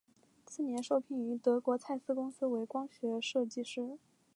[0.43, 3.99] 次年受聘于德国蔡司公司为光学设计师。